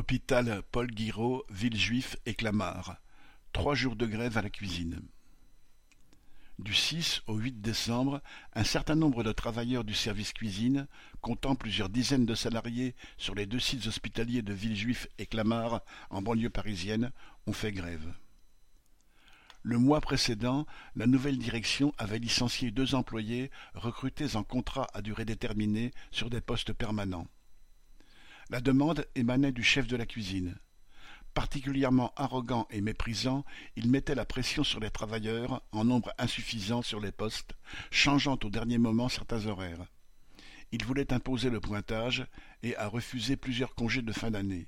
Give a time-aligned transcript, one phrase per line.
[0.00, 2.96] Hôpital Paul-Guiraud, Villejuif et Clamart:
[3.52, 5.02] trois jours de grève à la cuisine.
[6.58, 8.22] Du six au huit décembre,
[8.54, 10.86] un certain nombre de travailleurs du service cuisine,
[11.20, 16.22] comptant plusieurs dizaines de salariés sur les deux sites hospitaliers de Villejuif et Clamart en
[16.22, 17.12] banlieue parisienne,
[17.46, 18.14] ont fait grève.
[19.62, 20.64] Le mois précédent,
[20.96, 26.40] la nouvelle direction avait licencié deux employés recrutés en contrat à durée déterminée sur des
[26.40, 27.26] postes permanents.
[28.50, 30.56] La demande émanait du chef de la cuisine.
[31.34, 33.44] Particulièrement arrogant et méprisant,
[33.76, 37.54] il mettait la pression sur les travailleurs, en nombre insuffisant sur les postes,
[37.92, 39.86] changeant au dernier moment certains horaires.
[40.72, 42.26] Il voulait imposer le pointage
[42.64, 44.66] et a refusé plusieurs congés de fin d'année.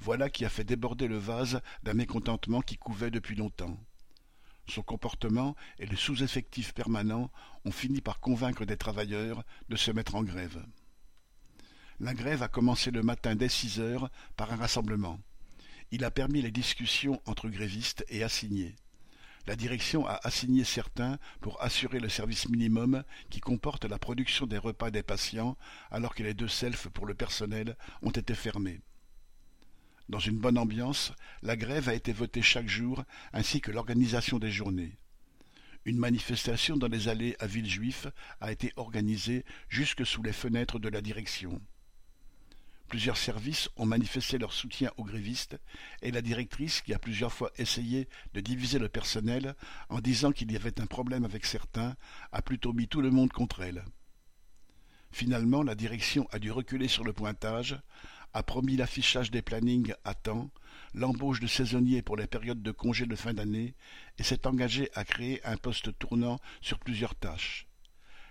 [0.00, 3.78] Voilà qui a fait déborder le vase d'un mécontentement qui couvait depuis longtemps.
[4.66, 7.30] Son comportement et le sous-effectif permanent
[7.64, 10.60] ont fini par convaincre des travailleurs de se mettre en grève.
[12.00, 15.18] La grève a commencé le matin dès six heures par un rassemblement.
[15.90, 18.76] Il a permis les discussions entre grévistes et assignés.
[19.48, 24.58] La direction a assigné certains pour assurer le service minimum qui comporte la production des
[24.58, 25.56] repas des patients
[25.90, 28.80] alors que les deux selfs pour le personnel ont été fermés.
[30.08, 34.52] Dans une bonne ambiance, la grève a été votée chaque jour ainsi que l'organisation des
[34.52, 34.96] journées.
[35.84, 38.06] Une manifestation dans les allées à Villejuif
[38.40, 41.60] a été organisée jusque sous les fenêtres de la direction.
[42.88, 45.58] Plusieurs services ont manifesté leur soutien aux grévistes
[46.00, 49.54] et la directrice, qui a plusieurs fois essayé de diviser le personnel
[49.90, 51.96] en disant qu'il y avait un problème avec certains,
[52.32, 53.84] a plutôt mis tout le monde contre elle.
[55.10, 57.78] Finalement, la direction a dû reculer sur le pointage,
[58.32, 60.50] a promis l'affichage des plannings à temps,
[60.94, 63.74] l'embauche de saisonniers pour les périodes de congés de fin d'année
[64.18, 67.66] et s'est engagée à créer un poste tournant sur plusieurs tâches.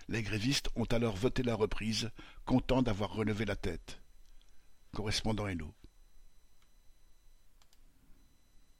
[0.07, 2.09] Les grévistes ont alors voté la reprise,
[2.45, 3.99] contents d'avoir relevé la tête.
[4.97, 5.86] Correspondant Hello.